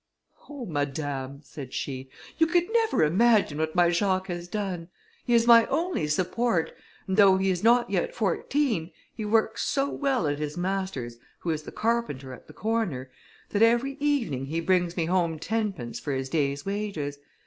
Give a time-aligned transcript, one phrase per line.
[0.49, 0.65] "Oh!
[0.65, 2.09] madame," said she,
[2.39, 4.87] "you could never imagine what my Jacques has done.
[5.27, 6.73] He is my only support,
[7.07, 11.51] and though he is not yet fourteen, he works so well at his master's, who
[11.51, 13.11] is the carpenter at the corner,
[13.51, 17.19] that every evening he brings me home tenpence for his day's wages.